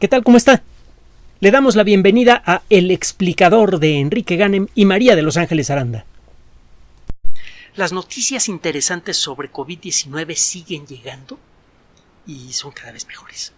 [0.00, 0.24] ¿Qué tal?
[0.24, 0.62] ¿Cómo está?
[1.38, 5.70] Le damos la bienvenida a El explicador de Enrique Ganem y María de Los Ángeles
[5.70, 6.04] Aranda.
[7.76, 11.38] Las noticias interesantes sobre COVID-19 siguen llegando
[12.26, 13.52] y son cada vez mejores.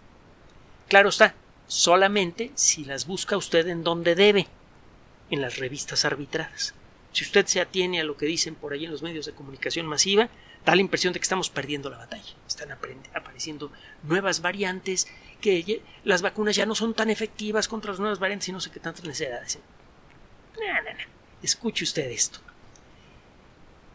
[0.87, 1.33] Claro está,
[1.67, 4.47] solamente si las busca usted en donde debe,
[5.31, 6.75] en las revistas arbitradas.
[7.13, 9.87] Si usted se atiene a lo que dicen por ahí en los medios de comunicación
[9.87, 10.29] masiva,
[10.67, 12.33] da la impresión de que estamos perdiendo la batalla.
[12.45, 12.73] Están
[13.13, 13.71] apareciendo
[14.03, 15.07] nuevas variantes,
[15.39, 18.69] que las vacunas ya no son tan efectivas contra las nuevas variantes y no sé
[18.69, 19.59] qué tantas necesidades.
[21.41, 22.39] Escuche usted esto.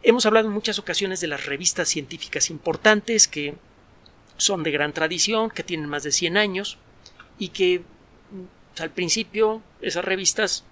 [0.01, 3.53] Hemos hablado en muchas ocasiones de las revistas científicas importantes que
[4.37, 6.79] son de gran tradición, que tienen más de 100 años
[7.37, 7.81] y que
[8.31, 10.63] mm, al principio esas revistas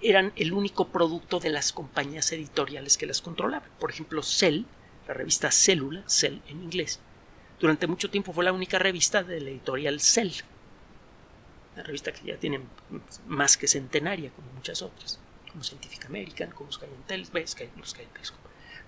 [0.00, 3.68] eran el único producto de las compañías editoriales que las controlaban.
[3.78, 4.62] Por ejemplo, Cell,
[5.08, 7.00] la revista Célula, Cell en inglés,
[7.60, 10.32] durante mucho tiempo fue la única revista de la editorial Cell.
[11.74, 12.60] Una revista que ya tiene
[13.26, 15.18] más que centenaria, como muchas otras,
[15.50, 17.64] como Scientific American, como Scientific,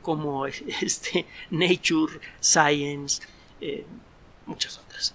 [0.03, 0.47] como
[0.83, 3.23] este, Nature, Science,
[3.61, 3.87] eh,
[4.47, 5.15] muchas otras.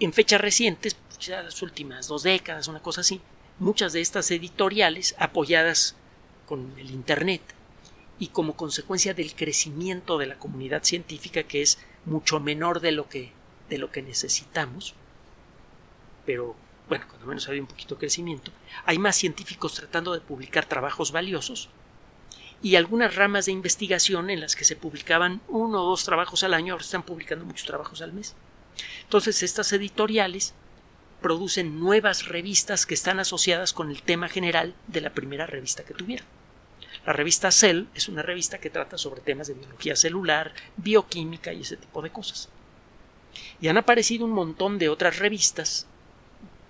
[0.00, 3.20] En fechas recientes, ya las últimas dos décadas, una cosa así,
[3.58, 5.96] muchas de estas editoriales apoyadas
[6.46, 7.42] con el Internet
[8.18, 13.08] y como consecuencia del crecimiento de la comunidad científica que es mucho menor de lo
[13.08, 13.32] que,
[13.68, 14.94] de lo que necesitamos,
[16.26, 16.54] pero
[16.88, 18.52] bueno, cuando menos hay un poquito de crecimiento,
[18.84, 21.70] hay más científicos tratando de publicar trabajos valiosos
[22.62, 26.54] y algunas ramas de investigación en las que se publicaban uno o dos trabajos al
[26.54, 28.34] año, ahora están publicando muchos trabajos al mes.
[29.02, 30.54] Entonces, estas editoriales
[31.24, 35.94] producen nuevas revistas que están asociadas con el tema general de la primera revista que
[35.94, 36.26] tuvieron.
[37.06, 41.62] La revista Cell es una revista que trata sobre temas de biología celular, bioquímica y
[41.62, 42.50] ese tipo de cosas.
[43.58, 45.86] Y han aparecido un montón de otras revistas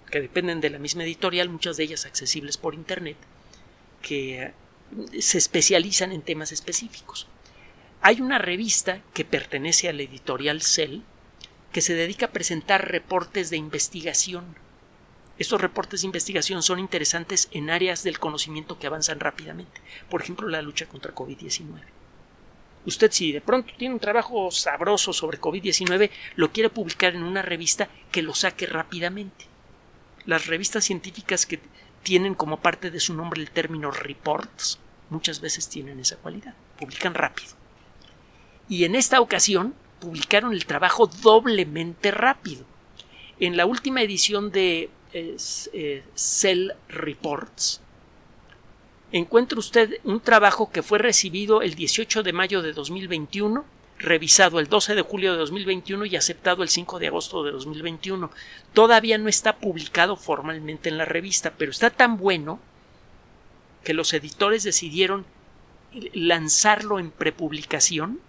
[0.09, 3.17] que dependen de la misma editorial, muchas de ellas accesibles por Internet,
[4.03, 4.53] que
[5.19, 7.27] se especializan en temas específicos.
[8.03, 11.01] Hay una revista que pertenece a la editorial Cell,
[11.74, 14.45] que se dedica a presentar reportes de investigación.
[15.40, 20.48] Estos reportes de investigación son interesantes en áreas del conocimiento que avanzan rápidamente, por ejemplo
[20.48, 21.83] la lucha contra COVID-19.
[22.86, 27.42] Usted si de pronto tiene un trabajo sabroso sobre COVID-19, lo quiere publicar en una
[27.42, 29.46] revista que lo saque rápidamente.
[30.27, 31.58] Las revistas científicas que
[32.05, 34.79] tienen como parte de su nombre el término reports
[35.11, 37.51] muchas veces tienen esa cualidad, publican rápido.
[38.68, 42.65] Y en esta ocasión publicaron el trabajo doblemente rápido.
[43.41, 47.81] En la última edición de eh, Cell Reports,
[49.13, 53.65] encuentra usted un trabajo que fue recibido el 18 de mayo de 2021,
[53.99, 58.31] revisado el 12 de julio de 2021 y aceptado el 5 de agosto de 2021.
[58.73, 62.59] Todavía no está publicado formalmente en la revista, pero está tan bueno
[63.85, 65.27] que los editores decidieron
[66.13, 68.21] lanzarlo en prepublicación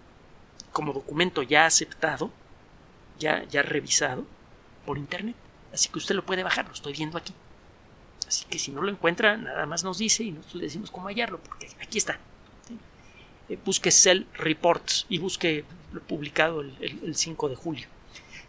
[0.76, 2.30] como documento ya aceptado,
[3.18, 4.26] ya, ya revisado
[4.84, 5.34] por internet.
[5.72, 7.32] Así que usted lo puede bajar, lo estoy viendo aquí.
[8.28, 11.06] Así que si no lo encuentra, nada más nos dice y nosotros le decimos cómo
[11.06, 12.18] hallarlo, porque aquí está.
[13.48, 17.88] Eh, busque Cell Reports y busque lo publicado el, el 5 de julio.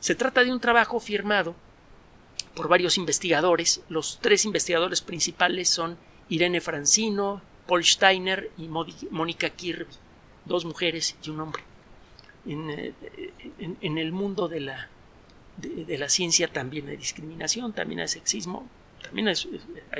[0.01, 1.55] Se trata de un trabajo firmado
[2.55, 3.79] por varios investigadores.
[3.87, 9.93] Los tres investigadores principales son Irene Francino, Paul Steiner y Mónica Kirby,
[10.43, 11.63] dos mujeres y un hombre.
[12.47, 12.93] Eh,
[13.81, 14.87] en, el mundo de la,
[15.57, 18.67] de, la ciencia también hay discriminación, también hay sexismo,
[19.01, 19.35] también hay,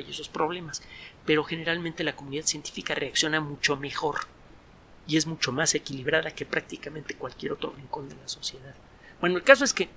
[0.09, 0.81] esos problemas,
[1.25, 4.21] pero generalmente la comunidad científica reacciona mucho mejor
[5.07, 8.75] y es mucho más equilibrada que prácticamente cualquier otro rincón de la sociedad.
[9.19, 9.89] Bueno, el caso es que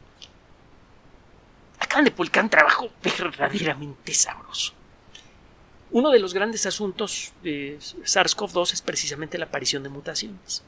[1.78, 4.72] acaban de publicar un trabajo verdaderamente sabroso.
[5.92, 10.62] Uno de los grandes asuntos de SARS-CoV-2 es precisamente la aparición de mutaciones.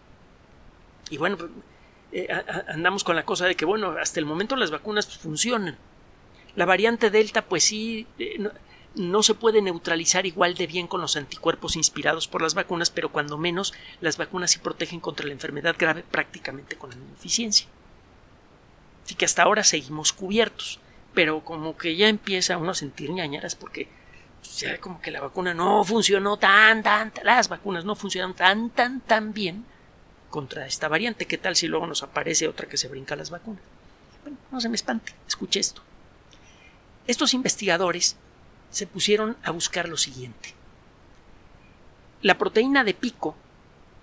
[1.12, 1.37] Y bueno,
[2.11, 2.27] eh,
[2.69, 5.77] andamos con la cosa de que, bueno, hasta el momento las vacunas funcionan.
[6.57, 8.42] La variante Delta, pues sí, eh,
[8.95, 13.13] no, se puede neutralizar igual de bien con los anticuerpos inspirados por las vacunas, pero
[13.13, 17.66] cuando menos las vacunas sí protegen contra la enfermedad grave prácticamente con la misma eficiencia.
[19.04, 20.81] Así que hasta ahora seguimos cubiertos,
[21.13, 23.86] pero como que ya empieza uno a sentir ñañaras porque
[24.41, 28.71] pues, ya como que la vacuna no funcionó tan, tan, las vacunas no funcionan tan,
[28.71, 29.66] tan, tan bien
[30.33, 31.27] contra esta variante.
[31.27, 33.63] ¿Qué tal si luego nos aparece otra que se brinca las vacunas?
[34.23, 35.83] Bueno, no se me espante, escuche esto.
[37.07, 38.17] Estos investigadores
[38.71, 40.55] se pusieron a buscar lo siguiente.
[42.23, 43.37] La proteína de pico,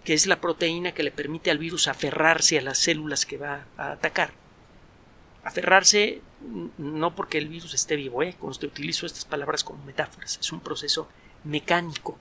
[0.03, 3.65] que es la proteína que le permite al virus aferrarse a las células que va
[3.77, 4.31] a atacar,
[5.43, 6.21] Aferrarse
[6.77, 8.35] no porque el virus esté vivo, ¿eh?
[8.37, 11.07] Cuando utilizo estas palabras como metáforas, es un proceso
[11.43, 12.17] mecánico.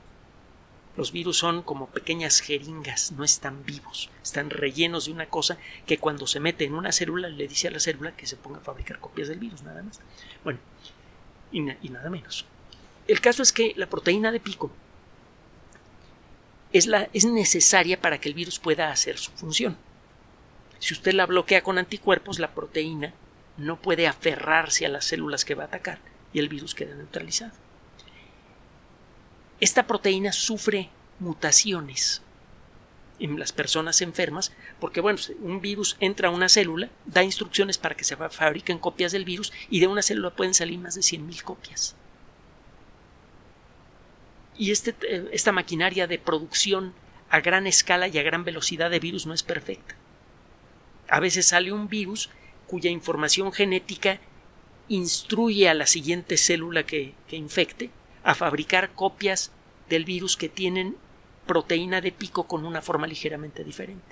[0.99, 5.57] Los virus son como pequeñas jeringas, no están vivos, están rellenos de una cosa
[5.87, 8.59] que cuando se mete en una célula le dice a la célula que se ponga
[8.59, 10.01] a fabricar copias del virus, nada más.
[10.43, 10.59] Bueno,
[11.53, 12.47] y, y nada menos.
[13.07, 14.73] El caso es que la proteína de pico
[16.73, 19.77] es, la, es necesaria para que el virus pueda hacer su función.
[20.81, 23.15] Si usted la bloquea con anticuerpos, la proteína
[23.57, 26.01] no puede aferrarse a las células que va a atacar
[26.33, 27.68] y el virus queda neutralizado.
[29.61, 32.23] Esta proteína sufre mutaciones
[33.19, 37.97] en las personas enfermas, porque bueno, un virus entra a una célula, da instrucciones para
[37.97, 41.43] que se fabriquen copias del virus y de una célula pueden salir más de 100.000
[41.43, 41.97] copias.
[44.57, 46.93] Y este, eh, esta maquinaria de producción
[47.31, 49.95] a gran escala y a gran velocidad de virus no es perfecta.
[51.09, 52.31] A veces sale un virus
[52.67, 54.21] cuya información genética
[54.89, 57.91] instruye a la siguiente célula que, infecte
[58.29, 59.53] a fabricar copias
[59.89, 60.99] del virus que tienen
[61.47, 64.05] proteína de pico con una forma ligeramente diferente.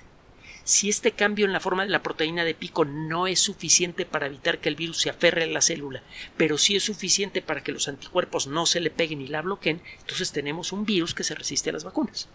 [0.63, 4.25] Si este cambio en la forma de la proteína de pico no es suficiente para
[4.25, 6.01] evitar que el virus se aferre a la célula,
[6.35, 9.83] pero sí es suficiente para que los anticuerpos no se le peguen y la bloqueen,
[9.99, 12.27] entonces tenemos un virus que se resiste a las vacunas.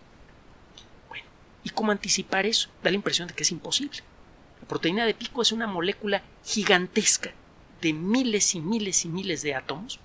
[1.09, 1.25] Bueno,
[1.65, 2.69] ¿y cómo anticipar eso?
[2.85, 3.99] Da la impresión de que es imposible.
[4.61, 7.33] La proteína de pico es una molécula gigantesca
[7.81, 9.99] de miles y miles y miles de átomos.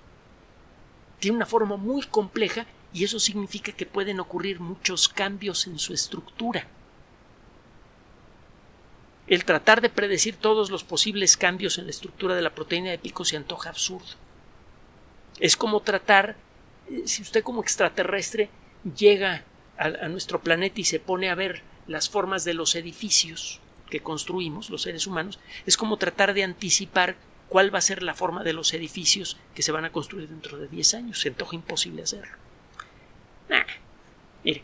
[1.18, 5.92] Tiene una forma muy compleja y eso significa que pueden ocurrir muchos cambios en su
[5.92, 6.66] estructura.
[9.26, 12.98] El tratar de predecir todos los posibles cambios en la estructura de la proteína de
[12.98, 14.06] pico se antoja absurdo.
[15.38, 16.36] Es como tratar,
[16.88, 18.48] eh, si usted como extraterrestre
[18.96, 19.44] llega
[19.76, 23.60] a, a nuestro planeta y se pone a ver las formas de los edificios
[23.90, 27.16] que construimos los seres humanos, es como tratar de anticipar
[27.48, 30.58] cuál va a ser la forma de los edificios que se van a construir dentro
[30.58, 31.20] de 10 años.
[31.20, 32.36] Se antoja imposible hacerlo.
[34.44, 34.62] mire,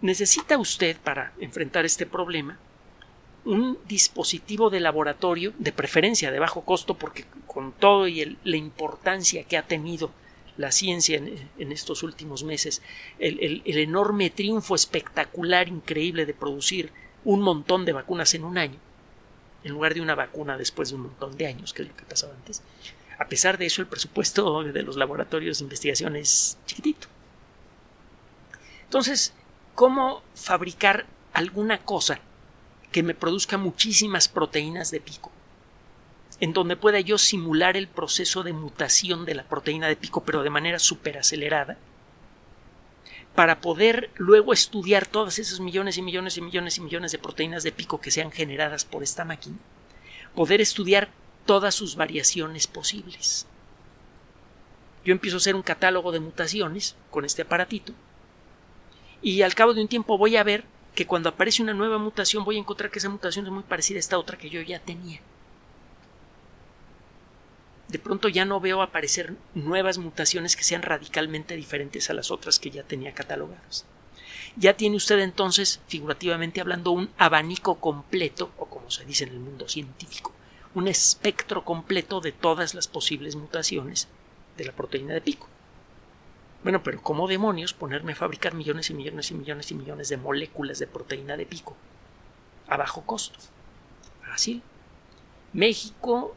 [0.00, 2.58] necesita usted para enfrentar este problema
[3.44, 9.44] un dispositivo de laboratorio de preferencia de bajo costo porque con todo y la importancia
[9.44, 10.10] que ha tenido
[10.56, 12.82] la ciencia en, estos últimos meses,
[13.18, 16.92] el, enorme triunfo espectacular, increíble de producir
[17.24, 18.78] un montón de vacunas en un año,
[19.64, 22.04] en lugar de una vacuna después de un montón de años, que es lo que
[22.04, 22.62] pasaba antes.
[23.18, 27.06] A pesar de eso, el presupuesto de los laboratorios de investigación es chiquitito.
[28.84, 29.34] Entonces,
[29.74, 32.18] ¿cómo fabricar alguna cosa
[32.90, 35.30] que me produzca muchísimas proteínas de pico?
[36.40, 40.42] En donde pueda yo simular el proceso de mutación de la proteína de pico, pero
[40.42, 41.76] de manera súper acelerada,
[43.34, 47.62] para poder luego estudiar todas esas millones y millones y millones y millones de proteínas
[47.62, 49.56] de pico que sean generadas por esta máquina,
[50.34, 51.10] poder estudiar
[51.46, 53.46] todas sus variaciones posibles.
[55.04, 57.92] Yo empiezo a hacer un catálogo de mutaciones con este aparatito
[59.22, 62.44] y al cabo de un tiempo voy a ver que cuando aparece una nueva mutación
[62.44, 64.80] voy a encontrar que esa mutación es muy parecida a esta otra que yo ya
[64.80, 65.20] tenía
[67.90, 72.58] de pronto ya no veo aparecer nuevas mutaciones que sean radicalmente diferentes a las otras
[72.58, 73.84] que ya tenía catalogadas.
[74.56, 79.40] Ya tiene usted entonces, figurativamente hablando, un abanico completo, o como se dice en el
[79.40, 80.32] mundo científico,
[80.74, 84.08] un espectro completo de todas las posibles mutaciones
[84.56, 85.48] de la proteína de pico.
[86.62, 90.16] Bueno, pero ¿cómo demonios ponerme a fabricar millones y millones y millones y millones de
[90.16, 91.76] moléculas de proteína de pico
[92.68, 93.38] a bajo costo?
[94.22, 94.62] Fácil.
[95.52, 96.36] México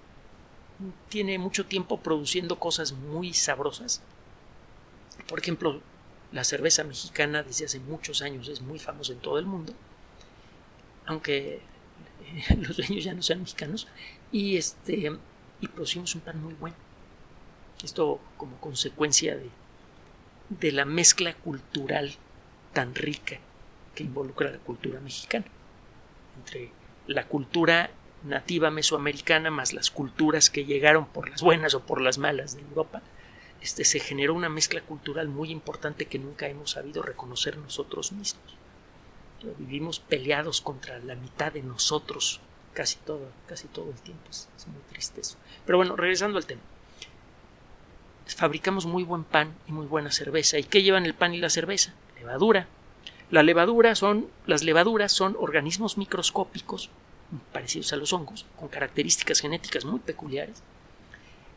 [1.09, 4.01] tiene mucho tiempo produciendo cosas muy sabrosas.
[5.27, 5.81] Por ejemplo,
[6.31, 9.73] la cerveza mexicana desde hace muchos años es muy famosa en todo el mundo,
[11.05, 11.61] aunque
[12.57, 13.87] los dueños ya no sean mexicanos,
[14.31, 15.11] y este
[15.61, 16.75] y producimos un pan muy bueno.
[17.83, 19.49] Esto como consecuencia de,
[20.49, 22.15] de la mezcla cultural
[22.73, 23.39] tan rica
[23.95, 25.45] que involucra la cultura mexicana.
[26.37, 26.71] Entre
[27.07, 27.91] la cultura
[28.23, 32.61] nativa mesoamericana más las culturas que llegaron por las buenas o por las malas de
[32.61, 33.01] Europa,
[33.61, 38.57] este, se generó una mezcla cultural muy importante que nunca hemos sabido reconocer nosotros mismos.
[39.57, 42.39] Vivimos peleados contra la mitad de nosotros
[42.73, 44.23] casi todo, casi todo el tiempo.
[44.29, 45.37] Es, muy triste eso.
[45.65, 46.61] Pero bueno, regresando al tema.
[48.25, 50.57] Fabricamos muy buen pan y muy buena cerveza.
[50.57, 51.93] ¿Y qué llevan el pan y la cerveza?
[52.17, 52.67] Levadura.
[53.31, 56.89] La levadura son, las levaduras son organismos microscópicos
[57.51, 60.61] parecidos a los hongos, con características genéticas muy peculiares,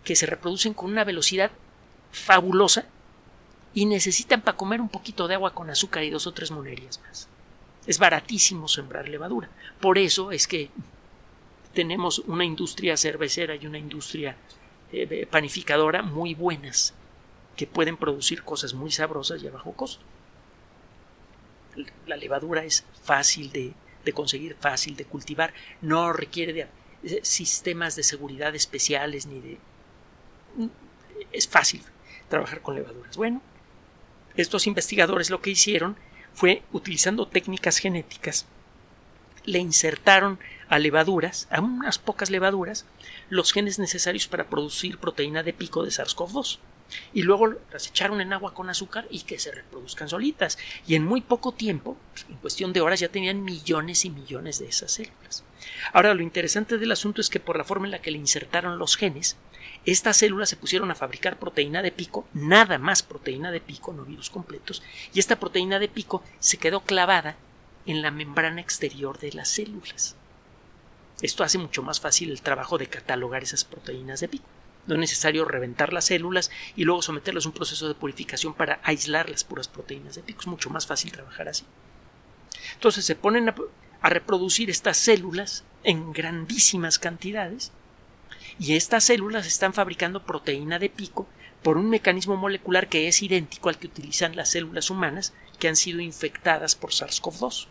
[0.04, 1.50] que se reproducen con una velocidad
[2.12, 2.86] fabulosa
[3.74, 7.00] y necesitan para comer un poquito de agua con azúcar y dos o tres monerías
[7.00, 7.28] más.
[7.86, 9.48] Es baratísimo sembrar levadura.
[9.80, 10.70] Por eso es que
[11.74, 14.36] tenemos una industria cervecera y una industria
[14.92, 16.94] eh, panificadora muy buenas
[17.56, 20.04] que pueden producir cosas muy sabrosas y a bajo costo.
[22.06, 23.74] La levadura es fácil de,
[24.06, 26.68] de conseguir, fácil de cultivar, no requiere de
[27.04, 29.58] eh, sistemas de seguridad especiales ni de...
[31.32, 31.82] Es fácil
[32.30, 33.18] trabajar con levaduras.
[33.18, 33.42] Bueno,
[34.36, 35.96] estos investigadores lo que hicieron
[36.32, 38.46] fue, utilizando técnicas genéticas,
[39.44, 42.86] le insertaron a levaduras, a unas pocas levaduras,
[43.28, 46.58] los genes necesarios para producir proteína de pico de SARS-CoV-2.
[47.12, 50.58] Y luego las echaron en agua con azúcar y que se reproduzcan solitas.
[50.86, 51.96] Y en muy poco tiempo,
[52.28, 55.44] en cuestión de horas, ya tenían millones y millones de esas células.
[55.92, 58.78] Ahora, lo interesante del asunto es que por la forma en la que le insertaron
[58.78, 59.36] los genes,
[59.84, 64.04] estas células se pusieron a fabricar proteína de pico, nada más proteína de pico, no
[64.04, 64.82] virus completos,
[65.14, 67.36] y esta proteína de pico se quedó clavada
[67.86, 70.16] en la membrana exterior de las células.
[71.22, 74.44] Esto hace mucho más fácil el trabajo de catalogar esas proteínas de pico.
[74.86, 78.80] No es necesario reventar las células y luego someterlas a un proceso de purificación para
[78.82, 80.40] aislar las puras proteínas de pico.
[80.40, 81.64] Es mucho más fácil trabajar así.
[82.74, 83.54] Entonces se ponen a,
[84.00, 87.72] a reproducir estas células en grandísimas cantidades
[88.58, 91.26] y estas células están fabricando proteína de pico
[91.62, 95.76] por un mecanismo molecular que es idéntico al que utilizan las células humanas que han
[95.76, 97.66] sido infectadas por SARS-CoV-2.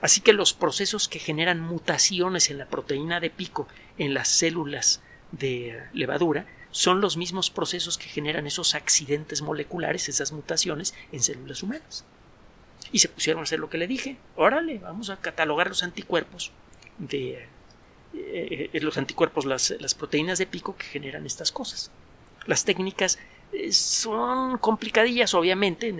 [0.00, 5.00] Así que los procesos que generan mutaciones en la proteína de pico en las células
[5.38, 11.62] de levadura son los mismos procesos que generan esos accidentes moleculares, esas mutaciones en células
[11.62, 12.04] humanas.
[12.90, 14.16] Y se pusieron a hacer lo que le dije.
[14.36, 16.52] Órale, vamos a catalogar los anticuerpos
[16.98, 17.46] de
[18.16, 21.90] eh, eh, los anticuerpos, las, las, proteínas de pico que generan estas cosas.
[22.46, 23.18] Las técnicas
[23.52, 25.92] eh, son complicadillas, obviamente,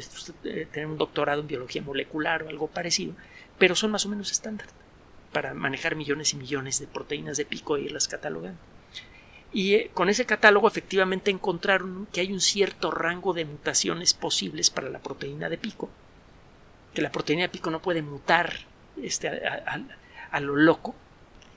[0.72, 3.14] tener un doctorado en biología molecular o algo parecido,
[3.58, 4.66] pero son más o menos estándar
[5.32, 8.60] para manejar millones y millones de proteínas de pico e irlas catalogando.
[9.54, 14.68] Y eh, con ese catálogo efectivamente encontraron que hay un cierto rango de mutaciones posibles
[14.68, 15.88] para la proteína de pico,
[16.92, 18.52] que la proteína de pico no puede mutar
[19.00, 20.94] este, a, lo loco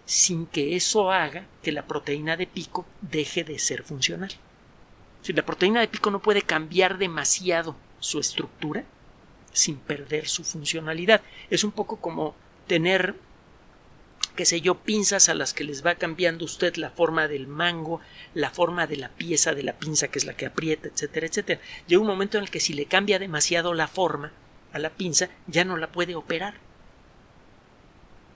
[0.06, 4.32] sin que eso haga que la proteína de pico deje de ser funcional.
[5.24, 8.86] Si la proteína de pico no puede cambiar demasiado su estructura
[9.52, 11.22] sin perder su funcionalidad.
[11.50, 12.36] Es un poco como
[12.68, 13.16] tener
[14.38, 18.00] qué sé yo, pinzas a las que les va cambiando usted la forma del mango,
[18.36, 21.60] la forma de la pieza de la pinza que es la que aprieta, etcétera, etcétera.
[21.88, 24.32] Llega un momento en el que si le cambia demasiado la forma
[24.72, 26.54] a la pinza, ya no la puede operar.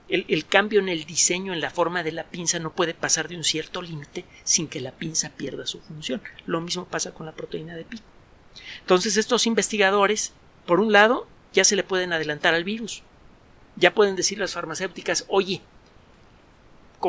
[0.08, 3.36] El, cambio en el diseño, en la forma de la pinza, no puede pasar de
[3.36, 6.20] un cierto límite sin que la pinza pierda su función.
[6.44, 8.04] Lo mismo pasa con la proteína de pico.
[8.80, 10.34] Entonces, estos investigadores,
[10.66, 13.04] por un lado, ya se le pueden adelantar al virus.
[13.76, 15.62] Ya pueden decir las farmacéuticas, oye,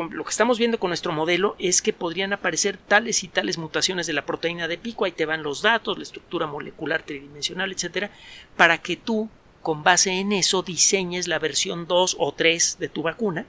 [0.02, 4.06] lo que estamos viendo con nuestro modelo es que podrían aparecer tales y tales mutaciones
[4.06, 8.10] de la proteína de pico, ahí te van los datos, la estructura molecular tridimensional, etcétera,
[8.56, 9.28] para que tú,
[9.62, 13.46] con base en eso, diseñes la versión 2 o 3 de tu vacuna.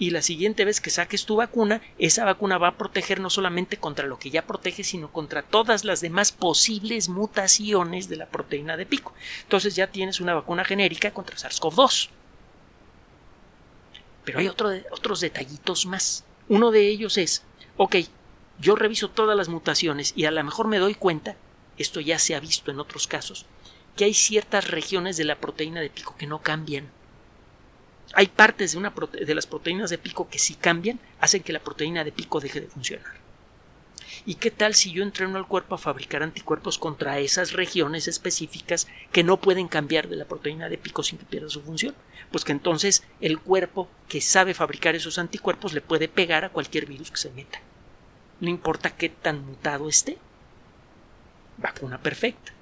[0.00, 3.78] Y la siguiente vez que saques tu vacuna, esa vacuna va a proteger no solamente
[3.78, 8.76] contra lo que ya protege, sino contra todas las demás posibles mutaciones de la proteína
[8.76, 9.12] de pico.
[9.42, 12.10] Entonces ya tienes una vacuna genérica contra SARS-CoV-2.
[14.28, 16.22] Pero hay otros detallitos más.
[16.50, 17.44] Uno de ellos es,
[17.78, 17.96] ok,
[18.60, 21.34] yo reviso todas las mutaciones y a lo mejor me doy cuenta,
[21.78, 23.46] esto ya se ha visto en otros casos,
[23.96, 26.90] que hay ciertas regiones de la proteína de pico que no cambian.
[28.12, 32.04] Hay partes de, de las proteínas de pico que si cambian hacen que la proteína
[32.04, 33.14] de pico deje de funcionar.
[34.26, 38.88] ¿Y qué tal si yo entreno al cuerpo a fabricar anticuerpos contra esas regiones específicas
[39.10, 41.94] que no pueden cambiar de la proteína de pico sin que pierda su función?
[42.30, 46.86] Pues que entonces el cuerpo que sabe fabricar esos anticuerpos le puede pegar a cualquier
[46.86, 47.60] virus que se meta.
[48.40, 50.18] No importa qué tan mutado esté.
[51.56, 52.52] Vacuna perfecta.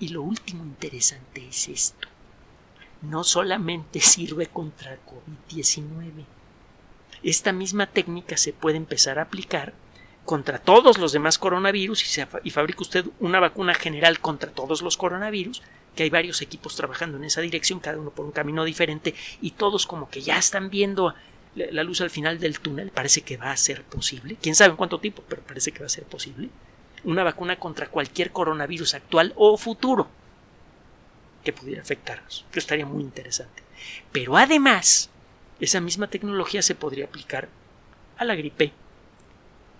[0.00, 2.08] Y lo último interesante es esto.
[3.02, 6.24] No solamente sirve contra COVID-19.
[7.22, 9.74] Esta misma técnica se puede empezar a aplicar
[10.24, 14.96] contra todos los demás coronavirus y, y fabrica usted una vacuna general contra todos los
[14.96, 15.62] coronavirus
[15.98, 19.50] que hay varios equipos trabajando en esa dirección, cada uno por un camino diferente, y
[19.50, 21.12] todos como que ya están viendo
[21.56, 24.76] la luz al final del túnel, parece que va a ser posible, quién sabe en
[24.76, 26.50] cuánto tiempo, pero parece que va a ser posible,
[27.02, 30.06] una vacuna contra cualquier coronavirus actual o futuro
[31.42, 32.44] que pudiera afectarnos.
[32.46, 33.64] Esto estaría muy interesante.
[34.12, 35.10] Pero además,
[35.58, 37.48] esa misma tecnología se podría aplicar
[38.18, 38.72] a la gripe,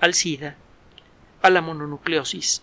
[0.01, 0.57] al SIDA,
[1.43, 2.63] a la mononucleosis,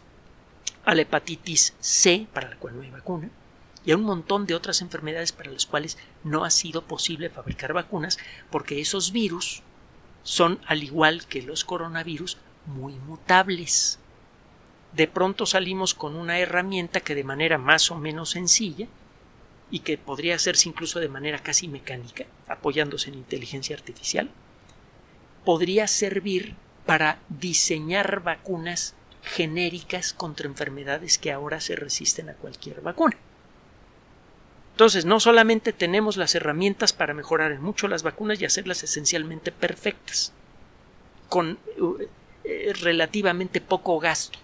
[0.84, 3.30] a la hepatitis C, para la cual no hay vacuna,
[3.86, 7.74] y a un montón de otras enfermedades para las cuales no ha sido posible fabricar
[7.74, 8.18] vacunas
[8.50, 9.62] porque esos virus
[10.24, 14.00] son, al igual que los coronavirus, muy mutables.
[14.94, 18.88] De pronto salimos con una herramienta que de manera más o menos sencilla
[19.70, 24.32] y que podría hacerse incluso de manera casi mecánica, apoyándose en inteligencia artificial,
[25.44, 33.18] podría servir para diseñar vacunas genéricas contra enfermedades que ahora se resisten a cualquier vacuna.
[34.76, 39.54] Entonces, no solamente tenemos las herramientas para mejorar en mucho las vacunas y hacerlas esencialmente
[39.54, 40.34] perfectas,
[41.30, 41.58] con
[42.44, 44.38] eh, relativamente poco gasto.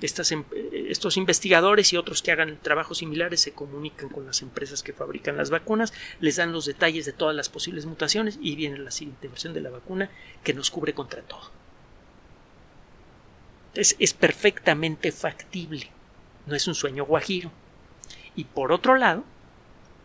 [0.00, 4.84] Em, eh, estos investigadores y otros que hagan trabajos similares se comunican con las empresas
[4.84, 8.78] que fabrican las vacunas, les dan los detalles de todas las posibles mutaciones y viene
[8.78, 10.12] la siguiente versión de la vacuna
[10.44, 11.50] que nos cubre contra todo.
[13.74, 15.90] es perfectamente factible,
[16.46, 17.50] no es un sueño guajiro.
[18.36, 19.24] Y por otro lado,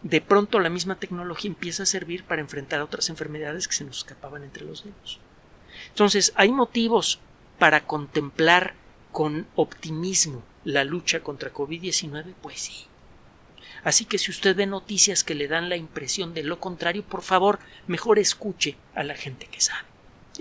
[0.01, 3.99] de pronto la misma tecnología empieza a servir para enfrentar otras enfermedades que se nos
[3.99, 5.19] escapaban entre los dedos.
[5.89, 7.19] Entonces, hay motivos
[7.59, 8.73] para contemplar
[9.11, 12.87] con optimismo la lucha contra COVID-19, pues sí.
[13.83, 17.21] Así que si usted ve noticias que le dan la impresión de lo contrario, por
[17.21, 19.90] favor, mejor escuche a la gente que sabe.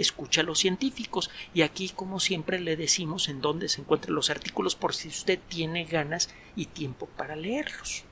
[0.01, 4.31] Escuche a los científicos y aquí, como siempre, le decimos en dónde se encuentran los
[4.31, 8.05] artículos por si usted tiene ganas y tiempo para leerlos.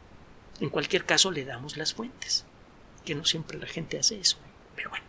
[0.60, 2.44] En cualquier caso, le damos las fuentes,
[3.06, 4.36] que no siempre la gente hace eso.
[4.76, 5.06] Pero bueno,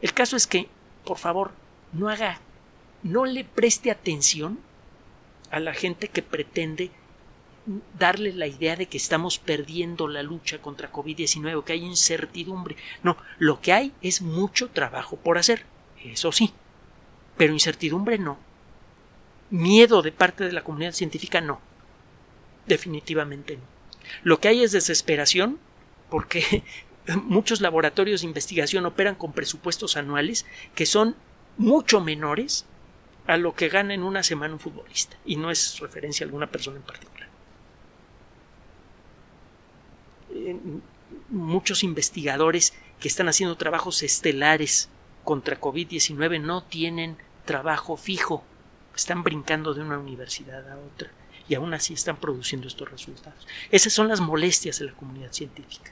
[0.00, 0.68] el caso es que,
[1.04, 1.50] por favor,
[1.92, 2.40] no haga,
[3.02, 4.60] no le preste atención
[5.50, 6.92] a la gente que pretende
[7.98, 12.76] darle la idea de que estamos perdiendo la lucha contra COVID-19, que hay incertidumbre.
[13.02, 15.66] No, lo que hay es mucho trabajo por hacer
[16.04, 16.52] eso sí,
[17.36, 18.38] pero incertidumbre no.
[19.50, 21.60] Miedo de parte de la comunidad científica no.
[22.66, 23.62] Definitivamente no.
[24.22, 25.58] Lo que hay es desesperación
[26.10, 26.64] porque
[27.24, 31.16] muchos laboratorios de investigación operan con presupuestos anuales que son
[31.56, 32.66] mucho menores
[33.26, 35.16] a lo que gana en una semana un futbolista.
[35.24, 37.28] Y no es referencia a alguna persona en particular.
[41.28, 44.88] Muchos investigadores que están haciendo trabajos estelares
[45.24, 48.44] contra COVID-19 no tienen trabajo fijo,
[48.94, 51.10] están brincando de una universidad a otra
[51.48, 53.46] y aún así están produciendo estos resultados.
[53.70, 55.90] Esas son las molestias de la comunidad científica,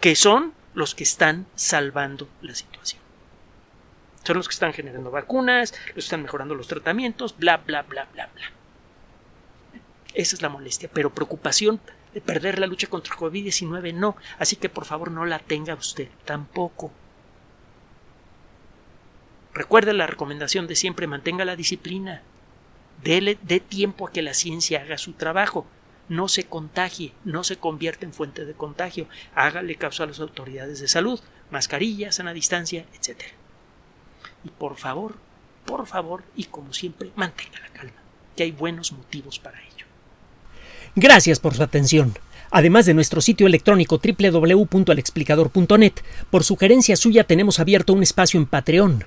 [0.00, 3.00] que son los que están salvando la situación.
[4.22, 8.06] Son los que están generando vacunas, los que están mejorando los tratamientos, bla, bla, bla,
[8.12, 8.52] bla, bla.
[10.14, 11.80] Esa es la molestia, pero preocupación
[12.12, 16.08] de perder la lucha contra COVID-19 no, así que por favor no la tenga usted
[16.24, 16.92] tampoco.
[19.54, 22.22] Recuerde la recomendación de siempre mantenga la disciplina.
[23.02, 25.66] Dele, dé tiempo a que la ciencia haga su trabajo.
[26.08, 29.06] No se contagie, no se convierta en fuente de contagio.
[29.34, 33.22] Hágale caso a las autoridades de salud, mascarillas, sana distancia, etc.
[34.44, 35.14] Y por favor,
[35.64, 38.00] por favor, y como siempre, mantenga la calma,
[38.36, 39.86] que hay buenos motivos para ello.
[40.96, 42.18] Gracias por su atención.
[42.50, 45.92] Además de nuestro sitio electrónico www.alexplicador.net,
[46.30, 49.06] por sugerencia suya tenemos abierto un espacio en Patreon,